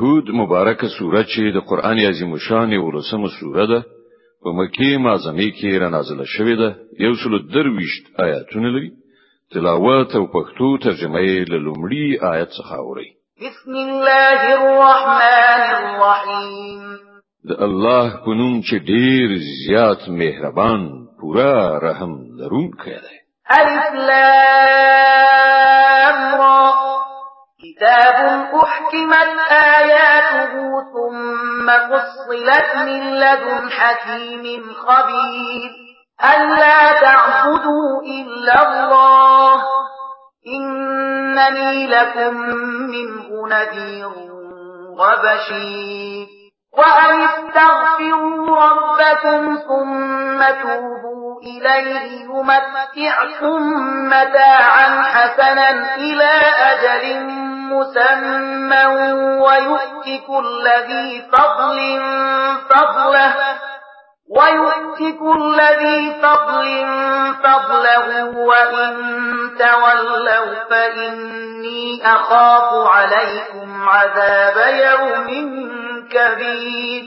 [0.00, 3.80] هود مبارکه سوره چې د قران عظیم شان ولسمه سوره ده
[4.42, 6.68] په مکی معظمه کې را نازله شوې ده
[7.04, 8.90] یو سل درويشت آیاتونه لري
[9.52, 13.10] تلاوت او پښتو ترجمه یې له لومړي آیت څخه اوري
[13.44, 16.50] بسم الله الرحمن الرحیم
[17.48, 19.28] د الله په نوم چې ډیر
[19.66, 20.82] زیات مهربان
[21.20, 23.16] پورا رحم لرونکی دی
[23.58, 26.60] الف لام را
[27.78, 30.52] كتاب أحكمت آياته
[30.92, 35.70] ثم فصلت من لدن حكيم خبير
[36.34, 39.62] ألا تعبدوا إلا الله
[40.56, 42.34] إنني لكم
[42.90, 44.08] منه نذير
[44.98, 46.26] وبشير
[46.78, 53.70] وأن استغفروا ربكم ثم توبوا إليه يمتعكم
[54.08, 58.84] متاعا حسنا إلى أجل مسمى
[59.44, 61.78] ويؤت كل ذي فضل
[62.70, 63.34] فضله
[64.30, 66.86] ويؤتي كل ذي فضل
[67.44, 68.94] فضله وإن
[69.58, 75.28] تولوا فإني أخاف عليكم عذاب يوم
[76.12, 77.02] كبير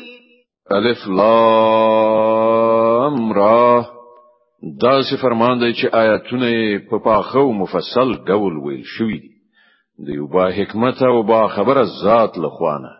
[0.72, 3.86] ألف لام را
[4.82, 9.41] دا سي فرمان دی چې آیاتونه په پاخو مفصل ډول ویل شوي دي
[10.06, 12.92] د یو با حکمت او با خبر ذات لخوانه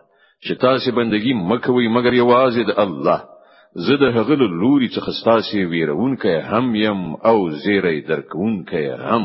[0.46, 3.20] چې تاسو بندگی مکوي مگر یوازې د الله
[3.86, 7.00] زه د هغه لوري څخه تاسو ویرونکې هم يم
[7.30, 9.22] او زیری درکونکې هم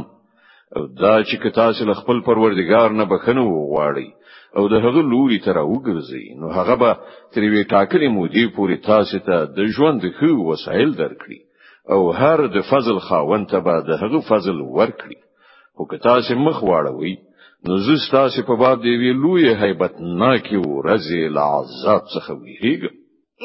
[0.75, 4.08] او دا چې تاسو خپل پروردگار نه بخنو غواړي
[4.58, 6.91] او د هغه لوري تر وګرځي نو هغه به
[7.34, 11.39] تر وی ټاکلې مودې پورې تاسو ته د ژوند خو وسایل درکړي
[11.94, 15.19] او هر د فضل خاوند ته به د هغه فضل ورکړي
[15.80, 17.16] او که تاسو مخ واړوي
[17.70, 22.82] نو زستا سی په باب دی وی لوی هیبت نا کی ورزی العذاب څخه ویریګ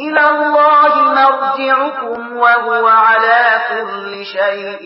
[0.05, 4.85] الى الله مرجعكم وهو على كل شيء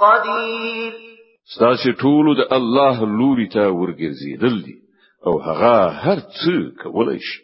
[0.00, 0.92] قدير
[1.56, 4.76] ستاسو ټول د الله لوري ته ورګرځیدل دي
[5.26, 7.38] او هغه هر څه کولای شي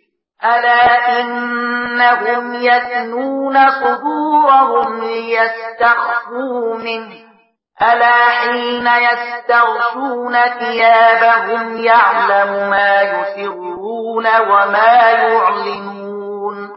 [0.45, 7.32] ألا إنهم يثنون صدورهم ليستخفوا منه
[7.81, 16.69] ألا حين يستغشون ثيابهم يعلم ما يسرون وما يعلنون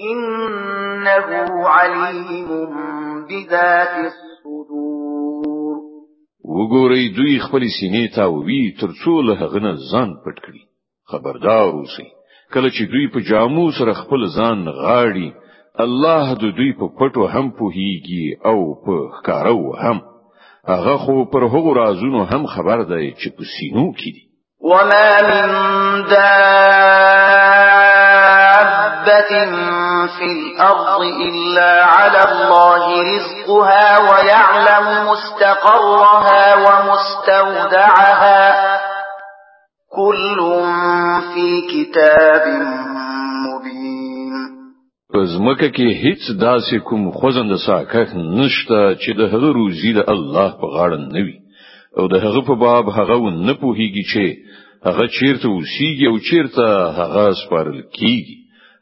[0.00, 2.48] إنه عليم
[3.26, 5.86] بذات الصدور
[6.54, 10.62] وګورئ دوی خپل سینې ته وی ترڅو له هغه نه ځان پټ کړي
[11.10, 12.06] خبردار اوسئ
[12.52, 15.28] کله چې دوی په جامو سره خپل ځان غاړي
[15.84, 19.98] الله د دوی په پټو هم پوهیږي او په ښکارو هم
[20.68, 24.22] هغه خو پر هغو رازونو هم خبر دی چې په سینو کې دي
[24.60, 25.46] وما من
[26.02, 26.14] دابة
[30.18, 38.42] في الأرض إلا على الله رزقها ويعلم مستقرها ومستودعها
[39.96, 40.38] كل
[41.34, 42.42] في كتاب
[45.16, 48.02] پزمکه کې هیڅ داسې کوم خوزند ساکه
[48.38, 51.36] نشته چې د هغه روزي د الله په غاړه نه وي
[52.00, 53.16] او د هغه په باب هغه
[53.48, 54.24] نه پوهیږي چې
[54.88, 56.66] هغه چیرته اوسیږي او چیرته
[56.98, 58.34] هغه سپارل کیږي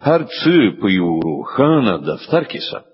[0.06, 2.93] هر څه په یو روښانه دفتر کې ساتي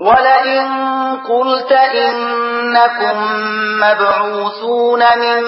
[0.00, 0.68] ولئن
[1.28, 3.16] قلت إنكم
[3.84, 5.42] مبعوثون من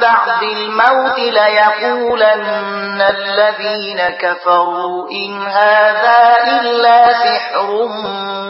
[0.00, 6.18] بعد الموت ليقولن الذين كفروا إن هذا
[6.60, 7.86] إلا سحر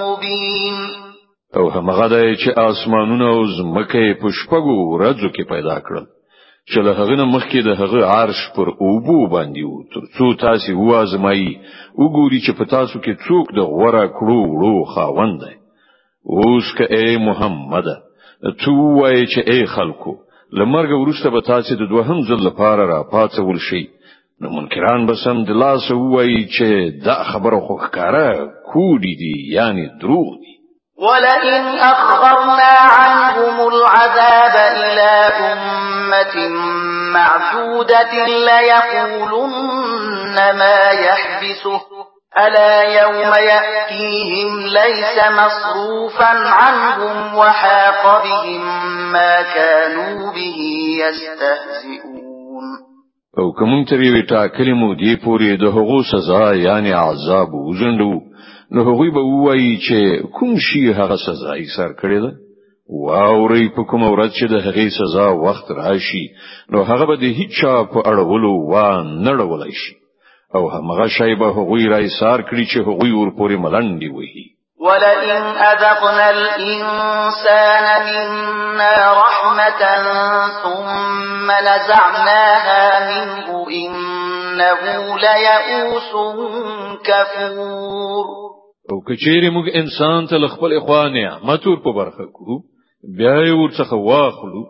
[0.03, 1.03] مبين
[1.57, 6.05] او هم غدای چې اسمانونه او زمکه په شپږو ورځو کې پیدا کړل
[6.71, 10.73] چې له هغه نه مخکې د هغه عرش پر اوبو باندې و تر څو تاسو
[10.91, 11.51] وازمایي
[12.01, 15.55] وګوري چې په تاسو کې څوک د غوړه کړو ورو خاوند دی
[16.37, 17.87] اوس که اے محمد
[18.63, 20.13] تو وای چې اے خلکو
[20.59, 23.85] لمرګ ورسته به تاسو د دوهم ځل لپاره را پاتول شي
[24.41, 25.85] نو منکران به سم د لاس
[26.15, 26.69] وای چې
[27.07, 28.29] دا خبره خو ښکارا
[28.71, 30.52] کوډی دی یعنی دروغ دی
[31.03, 35.11] ولئن أخرنا عنهم العذاب إلى
[35.53, 36.37] أمة
[37.15, 41.81] معدودة ليقولن ما يحبسه
[42.47, 48.63] ألا يوم يأتيهم ليس مصروفا عنهم وحاق بهم
[49.13, 50.59] ما كانوا به
[50.97, 52.23] يستهزئون
[53.39, 54.23] او کوم تری وی
[54.59, 58.13] کلمو دی پوری د هغو سزا یعنی يعني عذاب وزندو
[58.75, 62.33] نو هغوی به وایي چې کوم شی هغه سزا یې سر کړی ده
[63.05, 66.25] واوري په کوم ورځ چې د هغې سزا وخت راشي
[66.73, 67.61] نو هغه به د هیڅ
[67.93, 68.75] په اړولو و
[69.25, 69.95] نه ډولای شي
[70.57, 74.47] او همغه شی به هغوی را ایثار کړي چې هغوی ورپورې ملنډي وهي
[74.81, 79.83] ولئن أذقنا الإنسان منا رحمة
[80.63, 86.11] ثم لزعناها منه إنه ليئوس
[87.07, 88.52] كفور
[88.93, 92.49] او کچېره موږ انسان ته خپل اخوانه متور په برخه کو
[93.19, 94.63] بیا یې ورڅخه واخلو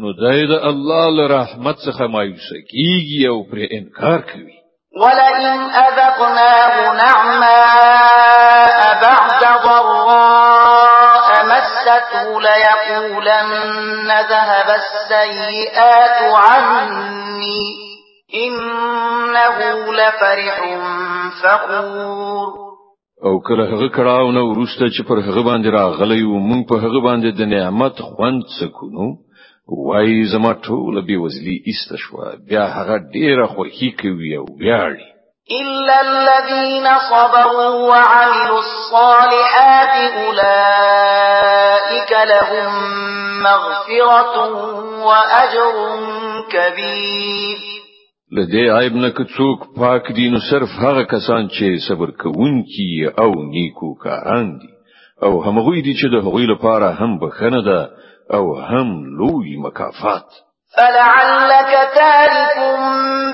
[0.00, 4.56] نو دای د الله له رحمت څخه مایوسه کیږي او پر انکار کوي
[5.02, 5.46] ولئن
[5.86, 12.14] اذقناه نعماء بعد ضراء مسته
[12.46, 17.62] ليقولن ذهب السيئات عني
[18.46, 20.58] إنه لفرح
[21.42, 22.69] فخور
[23.24, 27.28] او کله هغه کړهونه ورسته چې پر هغه باندې راغلی او مونږ په هغه باندې
[27.38, 29.04] د نعمت خوند څکونو
[29.86, 32.16] وای زما ټول به وزلی ایست شو
[32.48, 35.04] بیا هغه ډیره خوخي کوي او ویاړي
[35.60, 39.92] إلا الذين صبروا وعملوا الصالحات
[40.24, 42.72] أولئك لهم
[43.42, 44.36] مغفرة
[45.06, 45.74] وأجر
[46.52, 47.79] كبير
[48.38, 52.86] لدې عیب نه کڅوک پاک دي صرف هغه کسان چې صبر کوونکي
[53.22, 54.68] او نیکو کاران دي
[55.22, 57.80] او همغوی دي چې د هغوی لپاره هم بخنه ده
[58.36, 58.88] او هم
[59.18, 60.26] لوی مکافات
[60.76, 62.56] فلعلك تارك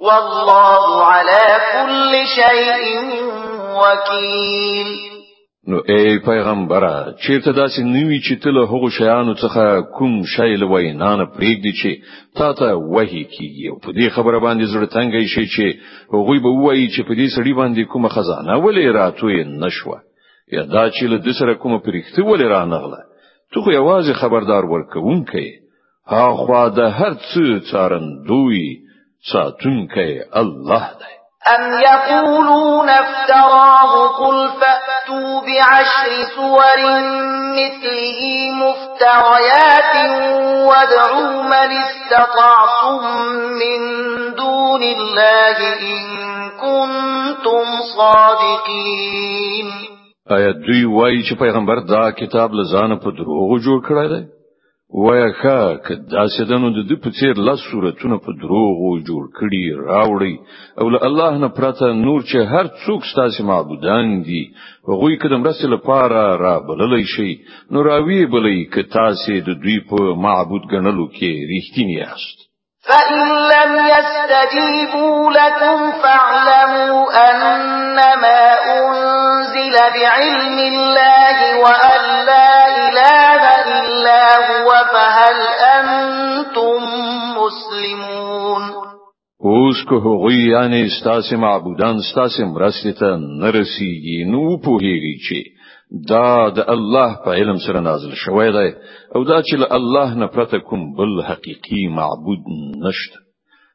[0.00, 2.84] والله على كل شيء
[3.82, 5.10] وكيل
[5.68, 6.84] نو ای پیغمبر
[7.26, 11.90] چیرته داسې نوی چې تل هغه شیانو څخه کوم شی لوي نه نه پرېږدي چې
[12.38, 15.78] تا ته وਹੀ کیږي او په دې خبره باندې زړه تنګ شي چې
[16.14, 19.98] هغه به وایي چې په دې سړي باندې کومه خزانه ولې راتوي نشوه
[20.56, 22.98] یا دا چې له دې سره کومه پرېخته ولې رانغله
[23.54, 25.48] تو خو یوازې خبردار ورکوونکې
[26.12, 28.64] ها خوا د هر څو چارن دوی
[29.30, 30.08] ساتونکې
[30.42, 31.08] الله ده
[31.54, 36.80] أم يقولون افتراه قل فأتوا بعشر سور
[37.58, 38.20] مثله
[38.62, 39.94] مفتريات
[40.68, 42.98] وادعوا من استطعتم
[43.62, 43.80] من
[44.34, 45.56] دون الله
[45.92, 46.02] إن
[46.64, 47.66] كنتم
[47.96, 49.66] صادقين
[50.30, 54.22] آیا دوی وایي چې پیغمبر دا کتاب لزانه په دروغ جوړ کړی دی
[54.94, 55.58] وایخه
[55.88, 58.78] کدا سدنو د دې په څیر لاس صورتونه په دروغ
[59.10, 60.34] جوړ کړي راوړي
[60.80, 64.40] او له الله نه پرته نور چې هر څوک ستاسو معبودان دي
[64.88, 67.30] هغه کدم رسل لپاره را بللی شي
[67.72, 72.38] نو راوی بلې ک تاسو د دوی په معبود ګڼلو کې رښتینی یاست
[72.88, 77.00] فَإِن لَّمْ يَسْتَجِيبُوا لَكُمْ فَاعْلَمُوا
[77.30, 78.38] أَنَّمَا
[78.76, 81.36] أُنزِلَ بِعِلْمِ اللَّهِ
[81.66, 82.49] وَأَن لَّا
[84.92, 85.38] فهل
[85.74, 86.90] انتم
[87.40, 88.62] مسلمون
[89.42, 91.96] اوس که هغوی یعنی ستاسې معبودان
[95.28, 95.48] چې
[96.10, 98.68] دا د الله په علم سره نازل شوی دی
[99.14, 102.42] او دا چې الله نه پرته کوم بل حقيقي معبود
[102.86, 103.18] نشته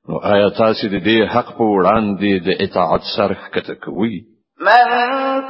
[0.09, 4.13] نو آیا تاسو د دې حق په وړاندې د اطاعت سره حرکت کوئ
[4.59, 4.75] من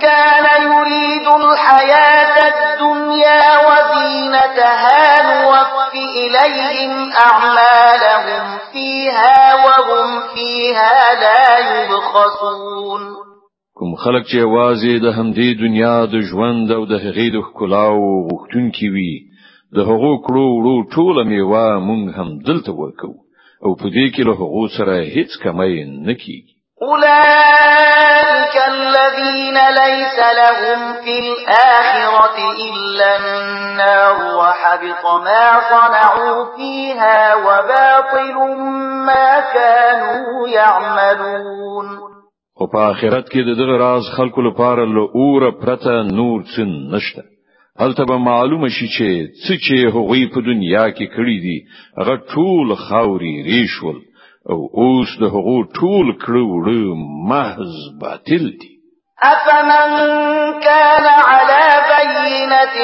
[0.01, 13.15] كان يريد الحياة الدنيا وزينتها نوف إليهم أعمالهم فيها وهم فيها لا يبخسون
[13.75, 18.87] کوم خلک چې وازی د همدې دنیا د ژوند او د هغې د ښکلاو غوښتونکي
[18.95, 19.11] وي
[19.75, 23.11] د هغو کړو ورو ټوله میوه مونږ هم دلته ورکو
[23.65, 25.73] او په دې کې له هغو سره هیڅ کمی
[26.07, 26.54] نه کیږي
[26.87, 32.37] أولئك الذين ليس لهم في الآخرة
[32.69, 38.35] إلا النار وحبط ما صنعوا فيها وباطل
[39.09, 41.87] ما كانوا يعملون
[42.61, 46.63] او په آخرت کې د دغه راز خلکو لپاره له اوره پرته نور څه
[46.93, 47.23] نشته
[47.79, 49.09] هلته به معلومه شي چې
[49.45, 51.57] څه چې هغوی په دنیا کې کړی دي
[51.99, 53.97] هغه ټول خاوري ریشول
[54.51, 56.83] او اوس د هغو ټول کړو وړو
[57.31, 57.71] محض
[58.01, 58.71] باطل دي
[59.31, 59.89] افمن
[60.67, 62.75] كان على بينة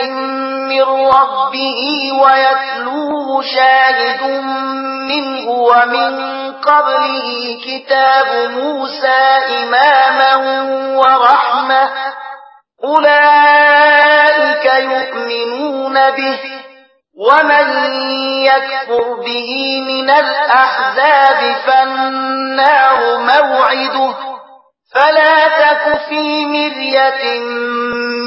[0.72, 1.84] من ربه
[2.24, 4.22] ويتلوه شاهد
[5.12, 6.12] منه ومن
[6.68, 7.28] قبله
[7.66, 8.28] كتاب
[8.58, 9.20] موسى
[9.60, 10.34] إماما
[11.00, 11.90] ورحمة
[12.84, 16.61] أولئك يؤمنون به
[17.16, 17.92] ومن
[18.44, 24.14] يكفر به من الأحزاب فالنار موعده
[24.96, 27.40] فلا تك في مرية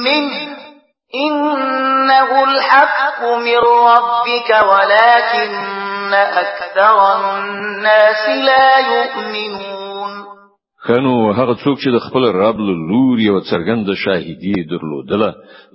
[0.04, 0.54] منه
[1.14, 9.83] إنه الحق من ربك ولكن أكثر الناس لا يؤمنون
[10.86, 15.28] کنو هغه څوک چې د خپل رب لور یو څرګند شاهدی درلودله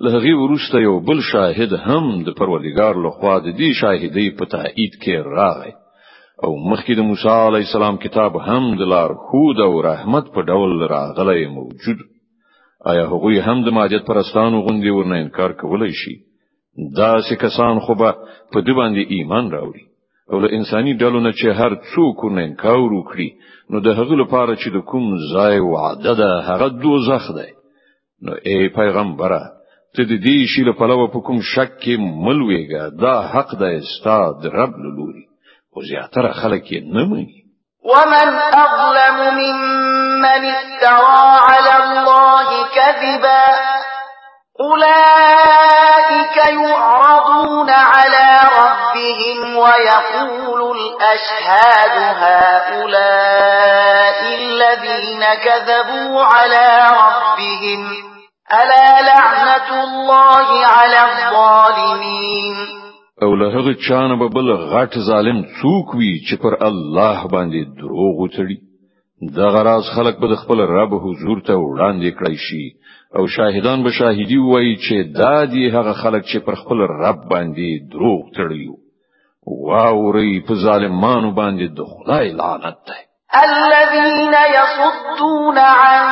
[0.06, 4.44] له هغه ورسته یو بل شاهد هم د پروردگار له خوا د دې شاهدی په
[4.54, 5.74] تایید کې راغی
[6.44, 10.86] او مخکې د موسی علی السلام کتاب هم د لار خود او رحمت په ډول
[10.96, 12.06] راغلی موجود
[12.94, 16.16] آیا هغوی هم د ماجد پرستانو غوندي ورنه انکار کولای شي
[17.00, 18.10] دا چې کسان خو به
[18.52, 19.84] په دې باندې ایمان راوړي
[20.32, 23.28] او له انساني ډلو نه چې هر څوک نه انکار وکړي
[23.70, 27.46] نو د هغه لپاره چې د کوم ځای وعده ده هغه دوزخ ده
[28.24, 29.42] نو ای پیغمبره
[29.94, 31.94] ته د دې شی له پلوه په کوم شک کې
[32.24, 35.24] ملويګا دا حق ده استاد رب لوري
[35.72, 37.38] خو زیاتره خلک یې نه مني
[37.92, 38.28] ومن
[38.66, 43.69] اظلم ممن افترى على الله كذبا
[44.60, 57.82] أولئك يعرضون على ربهم ويقول الأشهاد هؤلاء الذين كذبوا على ربهم
[58.62, 62.58] ألا لعنة الله على الظالمين
[63.22, 68.14] او له هغه چانه به بل غټ ظالم څوک وی چې پر الله باندې دروغ
[68.22, 68.56] وتړي
[69.22, 72.64] د غراز خلق به خپل رب حضور ته وړاندې کړی شي
[73.16, 77.70] او شاهدان به شاهدی وایي چې دا دی هغه خلق چې پر خپل رب باندې
[77.92, 78.74] دروغ تړیو
[79.66, 82.96] واوري په ظالمانو باندې د خدای لعنت ده
[83.44, 86.02] الذين يصدون عن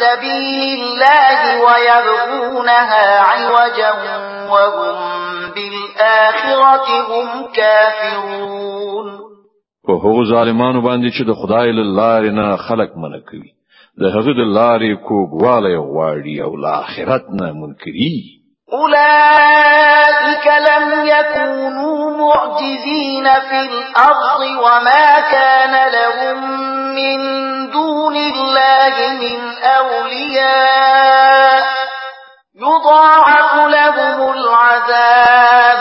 [0.00, 3.92] سبيل الله ويبغونها عوجا
[4.50, 9.25] وهم بالآخرة هم كافرون
[9.86, 13.50] په هغو ظالمانو باندې چې د خدای له لارې نه خلق منه کوي
[14.00, 18.16] د هغه د لارې کوګواله غواړي او له آخرت نه منکري
[18.80, 26.38] أولئك لم يكونوا معجزين في الأرض وما كان لهم
[26.98, 27.18] من
[27.72, 29.38] دون الله من
[29.80, 31.62] أولياء
[32.56, 35.80] يضاعف لهم العذاب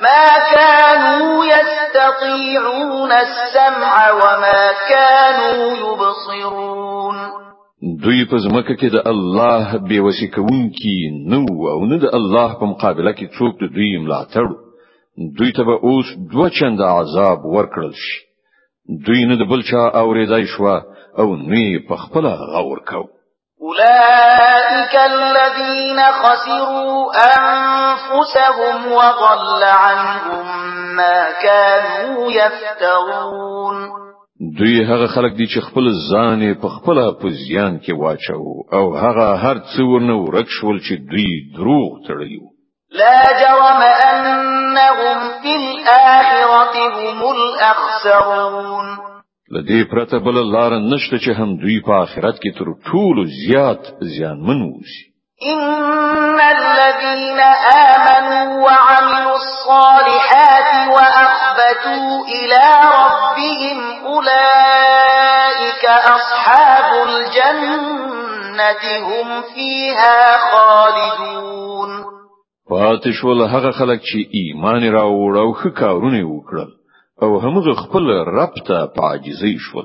[0.00, 7.14] ما كانوا يستطيعون يسمعون السمع وما كانوا يبصرون
[8.04, 10.96] دوی په زمکه کې د الله به وسیکون کې
[11.32, 11.40] نو
[11.74, 14.46] او نه د الله په مقابله کې څوک د دوی ملاتړ
[15.36, 18.18] دوی ته به اوس دوه چنده عذاب ورکړل شي
[19.06, 20.66] دوی نه د بل چا اوریدای شو
[21.20, 23.08] او نه په خپل غور کوي
[23.62, 33.88] أولئك الذين خسروا أنفسهم وضل عنهم ما كانوا يفترون
[34.58, 39.56] دوی هغه خلک دي چې خپل ځان په خپل پوزیان کې واچو او هغه هر
[39.60, 42.44] څه ورنه ورکشول چې دوی دروغ تړیو
[42.90, 49.07] لا جرم انهم في الاخره هم الاخسرون
[49.56, 53.82] لدې پرته بل لار نشته چې هم دوی په آخرت کې تر ټولو زیات
[54.14, 55.04] زیانمن وشي
[55.52, 57.40] ان الذين
[57.74, 62.66] امنوا وعملوا الصالحات واخبتوا الى
[62.98, 65.84] ربهم اولئك
[66.16, 70.18] اصحاب الجنه هم فيها
[70.52, 71.90] خالدون
[72.70, 76.77] پاتې شول هغه خلک چې ایمان راوړ او ښه کارونه وکړل
[77.22, 79.20] او همغه خپل رب ته په
[79.58, 79.78] شو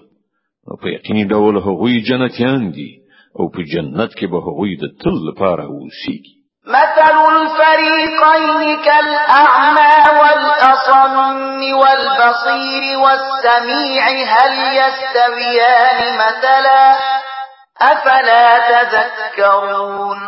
[0.72, 2.92] او په یقیني ډول هغوی جنتیان دي
[3.40, 6.36] او په جنت کې به هغوی د تل لپاره اوسیږي
[6.76, 8.54] مثل الفريقين
[8.88, 16.84] كالأعمى والأصم والبصير والسميع هل يستويان مثلا
[17.82, 20.20] أفلا تذكرون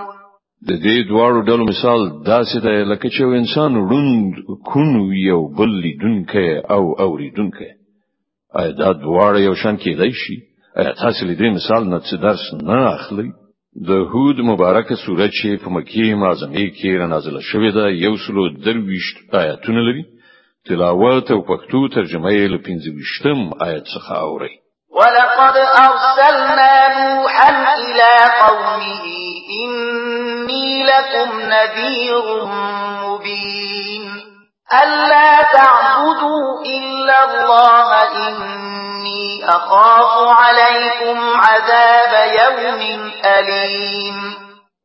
[0.69, 2.01] د دې دواړو ډلو مثال
[2.33, 4.35] داسې دی لکه چې یو انسان روند
[4.69, 7.69] کونو یو بل لیدونکې او اوریدونکې
[8.59, 10.35] آیا دا دواړه یو شان کېدای شي
[10.79, 13.27] آیا تاسو لیدې مثال نه څه درس نه اخلي
[13.89, 18.47] د هود مبارکه سوره چې په مکه معظمه کې را نازله شوې ده یو سلو
[18.69, 20.03] درويشت آیاتونه لري
[20.69, 24.53] تلاوت او پښتو ترجمه یې له 15 آیت څخه اوري
[24.97, 25.55] ولقد
[25.85, 29.05] ارسلنا نوحا الى قومه
[30.91, 32.25] لكم نذير
[33.05, 34.01] مبين
[34.83, 36.45] ألا تعبدوا
[36.77, 37.89] إلا الله
[38.27, 42.11] إني أخاف عليكم عذاب
[42.41, 42.81] يوم
[43.39, 44.35] أليم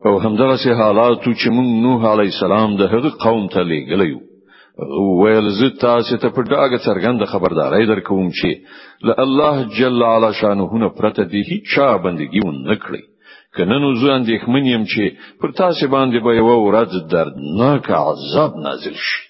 [0.07, 5.69] او همدغه حالاتو چې مونږ نوح علی السلام د هغه قوم ته او ویل زه
[5.81, 8.57] تاسو ته په دغه څرګنده خبرداري درکوم چې
[9.03, 13.09] له الله جل علا شانه نه پرته دی هیڅ چا بندگی و
[13.57, 15.03] کنه نو زه اندېخمن يم چې
[15.41, 19.21] پر تاسو باندې به یو ورځ درد نه کا عذاب نازل شي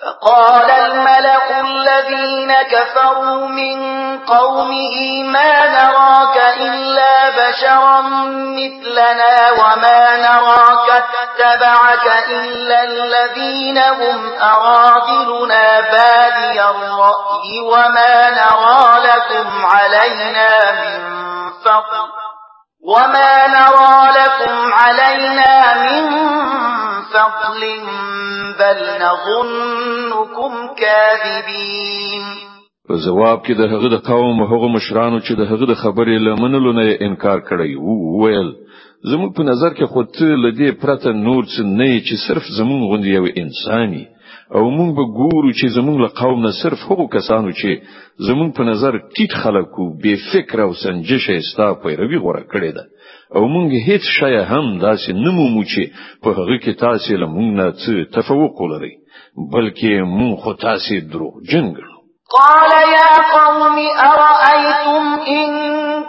[0.00, 3.78] فقال الملأ الذين كفروا من
[4.18, 4.96] قومه
[5.32, 8.00] ما نراك إلا بشرا
[8.58, 20.98] مثلنا وما نراك اتبعك إلا الذين هم أراضلنا بادي الرأي وما نرى لكم علينا من
[21.64, 22.17] فضل
[22.84, 26.04] وما نرى لكم علينا من
[27.12, 27.62] فضل
[28.58, 32.22] بل نظنكم كاذبين
[33.06, 36.72] جواب کې د هغه د قوم او هغه مشرانو چې د هغه د خبرې لمنلو
[36.72, 37.94] نه انکار کړی وو
[38.24, 38.48] ویل
[39.10, 43.08] زموږ په نظر کې خو ته لدې پرته نور څه نه چې صرف زموږ غوندي
[43.10, 44.02] یو انساني
[44.56, 47.70] او موږ به ګورو چې زموږ له قوم نه صرف هغو کسانو چې
[48.28, 52.84] زموږ په نظر ټیټ خلکو بے فکر او سنجش استا پیروي غوړه کړې ده
[53.36, 55.82] او موږ هیڅ شی هم داسې نمومو چې
[56.22, 58.94] په هغه کې تاسو له موږ نه څه تفوق ولري
[59.54, 61.88] بلکې موږ خو تاسو درو جنګل
[62.40, 63.76] قال يا قوم
[64.06, 65.04] أرأيتم
[65.36, 65.48] إن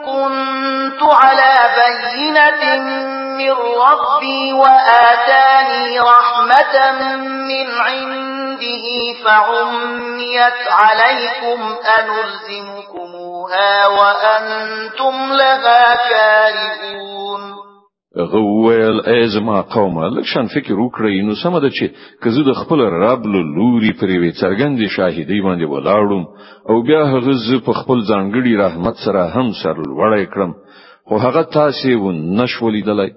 [0.05, 3.51] كنت على بينة من
[3.86, 6.74] ربي وآتاني رحمة
[7.51, 8.86] من عنده
[9.24, 11.60] فعميت عليكم
[12.00, 17.41] أنلزمكموها وأنتم لها كارهون
[18.17, 21.89] هغه ویل از ما قومه لکشان فکر وکړی نو سم ده چې
[22.24, 26.25] کزه د خپل رب له لوري پرې وې څرګندې شاهدی باندې ولاړم
[26.69, 30.52] او بیا هغه ز په خپل ځانګړي رحمت سره هم سر وړی کړم
[31.08, 33.12] خو هغه تاسو و نشولې دلای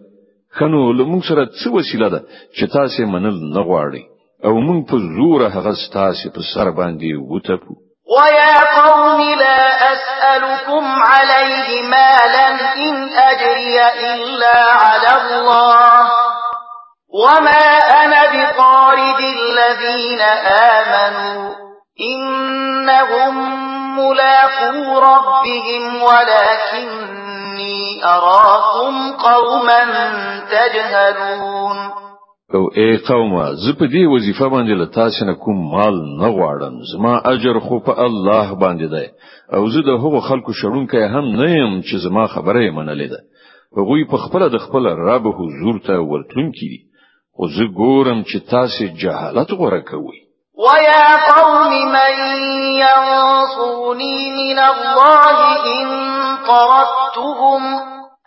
[0.58, 2.20] خنو لمونږ سره څه وسیله ده
[2.56, 4.02] چې تاسو منل نه غواړي
[4.46, 7.74] او مونږ په زوره هغه تاسو په سر باندې وټپو
[8.16, 9.60] ويا قوم لا
[9.92, 12.46] أسألكم عليه مالا
[12.86, 12.94] إن
[13.30, 13.76] أجري
[14.12, 16.06] إلا على الله
[17.22, 17.66] وما
[18.02, 20.22] أنا بطارد الذين
[20.78, 21.52] آمنوا
[22.12, 23.34] إنهم
[23.98, 27.21] ملاقو ربهم ولكن
[27.60, 29.82] إني أراكم قوما
[30.46, 31.76] تجهلون
[32.54, 36.74] او اے قومه زه په دې وظیفه باندې له تاسو نه کوم مال نه غواړم
[36.92, 39.06] زما اجر خو په الله باندې دی
[39.54, 43.20] او زه د هغو خلکو شړونکې هم نه يم چې زما خبره منلې ده
[43.76, 46.80] هغوی په خپل د خپل رب حضور ته ورتلونکي دي
[47.36, 50.21] خو زه ګورم چې تاسو جهالت غوړه کوئ
[50.56, 52.12] ويا قوم من
[52.84, 55.86] ينصرني من الله إن
[56.48, 57.62] طردتهم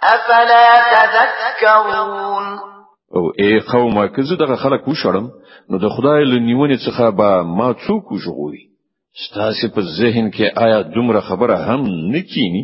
[0.04, 2.60] أفلا تذكرون
[3.16, 5.26] او ای قوم که زه دغه خلک وشړم
[5.70, 8.64] نو د خدای له نیونې څخه به ما څوک وژغوري
[9.28, 11.82] ستاسو په ذهن کې آیا دومره خبره هم
[12.14, 12.64] نکینی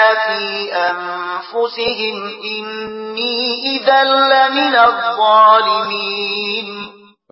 [0.13, 2.15] في أنفسهم
[2.53, 3.37] إني
[3.77, 3.99] إذا
[4.31, 6.67] لمن الظالمين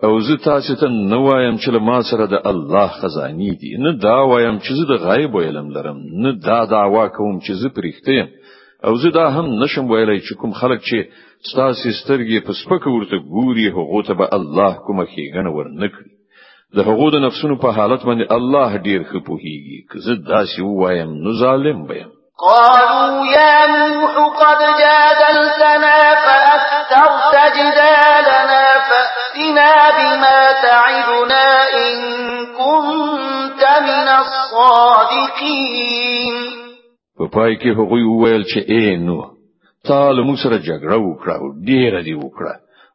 [0.04, 4.18] او زه تاسو ته نو وایم چې ما سره د الله خزاني دي نه دا
[4.32, 8.26] وایم چې زه د غیب علم لرم نه دا دعوا کوم چې زه پرېختم
[8.84, 11.04] او زه دا هم نشم ویلای چې کوم خلک چې
[11.50, 16.10] ستاسو سترګې په سپکه ورته ګوري هغه ته به الله کومه خېګنه ورنکړي
[16.76, 21.32] د هغو د نفسونو په حالت باندې الله ډیر خپوهیږي که زه داسې وایم نو
[21.44, 31.50] ظالم بیم قالوا يا نوح قد جادلتنا فأكثرت جدالنا فأتنا بما تعدنا
[31.84, 31.96] إن
[32.58, 35.40] كنت من الصادقين
[37.18, 39.20] په پای کې هغوی وویل چې اے نو
[39.88, 42.52] تا له موږ سره جګړه وکړه او ډیره دی وکړه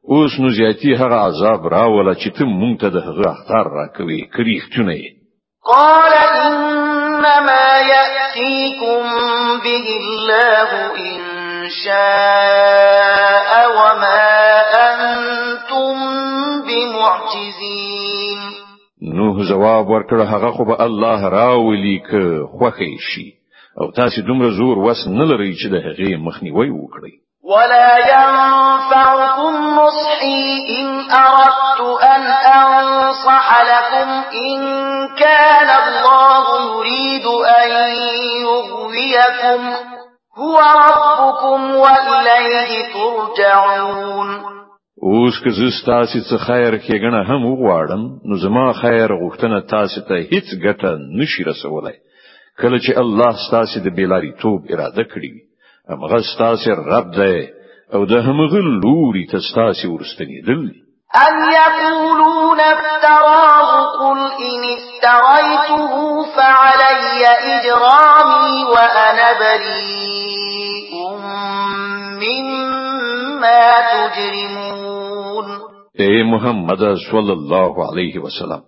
[0.10, 4.98] اوس نو زیاتی هغه عذاب راوله چې ته مونږ ته د هغه اختار راکوي کریختونه
[5.66, 9.35] قال انما ياتيكم
[9.66, 10.72] به الله
[11.10, 11.20] إن
[11.84, 14.28] شاء وما
[14.90, 15.96] أنتم
[16.68, 18.40] بمعجزين
[19.16, 22.12] نوح جواب ورکړه هغه خو به الله راولي ک
[22.60, 23.34] خوخی شي
[23.82, 30.46] او تاسو دومره زور وس نه لري چې د ويوكري مخنیوي وکړئ ولا ينفعكم نصحي
[30.80, 32.22] إن أردت أن
[32.62, 34.10] أنصح لكم
[34.50, 34.58] إن
[35.20, 36.95] كان الله يريد
[39.18, 39.64] يهديكم
[40.44, 44.30] هو ربكم وإليه ترجعون
[45.04, 50.18] اوس که زه تاسو څخه خیر کېګنه هم وغواړم نو زما خیر غوښتنه تاسو ته
[50.32, 51.94] هیڅ ګټه نشي رسولای
[52.62, 55.34] کله چې الله تاسو د بیلاری توب اراده کړی
[55.94, 57.38] امغه تاسو رب دی
[57.94, 59.26] او د همغه لوري
[59.56, 65.94] تاسو ورستنی دلی أم يقولون افتراه قل إن افتريته
[66.36, 67.24] فعلي
[67.56, 70.96] إجرامي وأنا بريء
[72.28, 73.64] مما
[73.96, 74.76] تجرمون
[76.04, 76.80] اے محمد
[77.12, 78.64] صلی الله علیه وسلم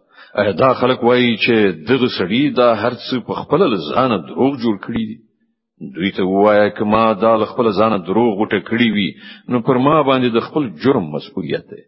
[0.60, 3.62] دا خلک وایي چې دغه سړی دا هرڅه په خپل
[3.94, 5.18] ځان دروغ جوړ کړی دی
[5.98, 9.10] دوی ته وایي کما دا خپل ځان دروغ وټه کړی وي
[9.54, 11.84] نو پر ما باندې د خپل جرم مسؤلیت دی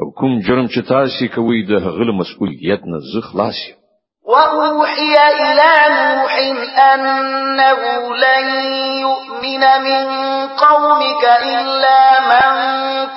[0.00, 3.76] او کوم جرم چې تاسو کوي د غل مسؤلیت نه زه خلاص یم
[4.34, 6.32] وأوحي إلى نوح
[6.92, 7.84] أنه
[8.24, 8.48] لن
[9.04, 10.04] يؤمن من
[10.64, 11.22] قومك
[11.58, 12.00] إلا
[12.32, 12.50] من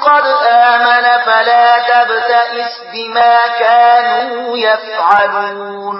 [0.08, 0.28] قد
[0.74, 5.98] آمن فلا تبتئس بما كانوا يفعلون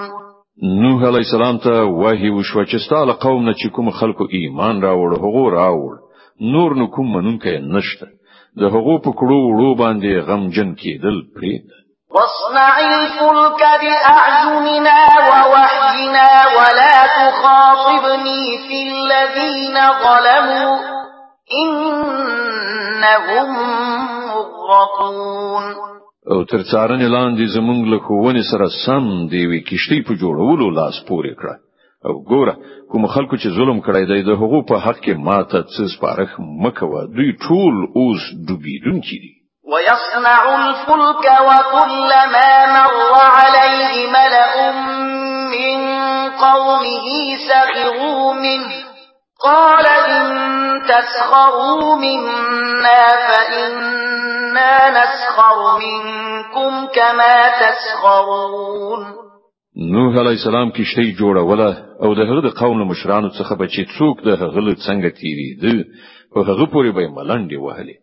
[0.82, 5.20] نوح علیہ السلام ته وحی وشو چې ستاله قوم نه چې کوم خلکو ایمان راوړ
[5.26, 8.19] هغه راوړ نور نو کوم منونکې نشته
[8.58, 11.52] د هغو په کړو وړو باندې غمجن کېدل پرې
[12.16, 20.76] واصنع الفلك بأعيننا ووحينا ولا تخاطبني في الذين ظلموا
[21.62, 23.48] إنهم
[24.30, 25.64] مغرقون
[26.32, 30.96] او تر څارنې لاندې زمونږ له خوونې سره سم دی وی کشتی په جوړولو لاس
[31.08, 31.54] پورې کړه
[32.08, 32.54] او ګوره
[32.90, 36.30] کوم خلکو چې ظلم کړی دی د هغو په حق کې ماته څه سپارښ
[36.64, 39.32] مکوه دوی ټول اوس ډوبیدونکي دي
[39.72, 42.94] ويصنع الفلك وكلما مر
[43.36, 44.52] عليه ملأ
[45.52, 45.76] من
[46.44, 47.06] قومه
[47.50, 48.74] سخروا منه
[49.44, 50.22] قال إن
[50.88, 59.29] تسخروا منا فإنا نسخر منكم كما تسخرون
[59.76, 61.70] نوح علی السلام کشتی جوړوله
[62.06, 65.84] او د هغه د قوم مشرانو څخه به چې څوک د هغه څنګه تیری دی
[66.32, 67.94] په هغه پورې به ملنډي وهلي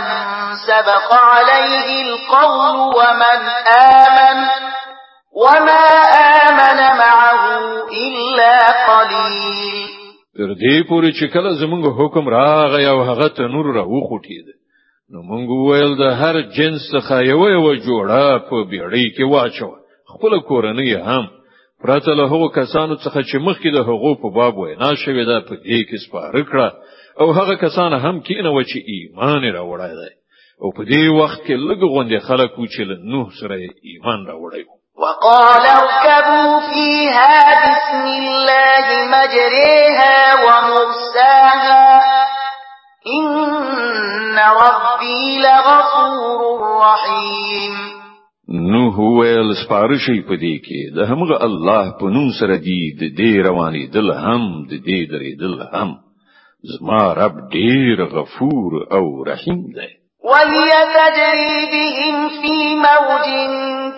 [0.68, 3.38] سبق عليه القول ومن
[3.74, 4.38] آمن
[5.46, 5.86] وما
[6.44, 7.42] آمن معه
[8.06, 8.54] إلا
[8.86, 9.88] قليل
[10.38, 14.46] تر دې پورې چې کله زمونږ حکم راغی او هغه تنور را وخوټید
[15.12, 19.70] نو مونږ ویل د هر جنس څخه یو یو جوړه په بیړۍ کې واچو
[20.12, 21.24] خپل کورنۍ هم
[21.82, 25.54] پرته له هغو کسانو څخه چې مخکې د هغو په باب وینا شوې ده په
[25.66, 26.68] دې کې سپاره کړه
[27.20, 30.12] او هغه کسان هم کینو چې ایمان راوړای دی
[30.62, 33.56] او په دې وخت کې لږ غونډه خلک و چې له نوح سره
[33.88, 34.62] ایمان راوړی
[35.04, 42.00] وقال اركبوا فيها بسم الله مجريها ومرساها
[43.20, 47.72] إن ربي لغفور رحيم
[48.72, 53.86] نوح ویل سپارشی پدې کې د همغه الله په نوم سره دی د دې رواني
[53.86, 55.88] دل هم د دې درې دل هم
[56.80, 59.88] زما رب ډیر غفور او رحیم دی
[60.24, 63.24] وهي تجري بهم في موج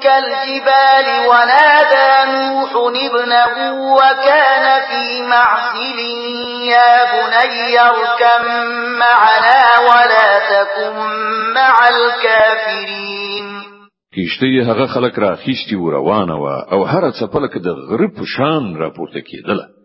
[0.02, 5.98] كالجبال ونادى نوح ابنه وكان في معزل
[6.68, 8.44] يا بني اركم
[8.98, 10.96] معنا ولا تكن
[11.54, 13.44] مع الكافرين
[14.14, 18.76] کیشته هغه خلک را خیشتی و روانه و او هر چپلک ده غرب و شان
[18.76, 19.79] را پورته کېدله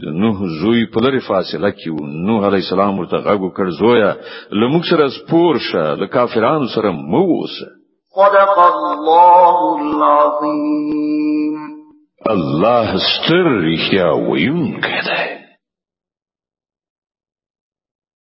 [0.00, 4.10] د نوح زوی په لری فاصله کې و نوح علی السلام ورته غږ وکړ زویا
[4.60, 7.66] لموږ سره سپور شه د کافرانو سره مو اوسه
[8.18, 9.58] صدق الله
[9.90, 11.56] العظیم
[12.34, 15.35] الله ستر رښتیا ویونکی دی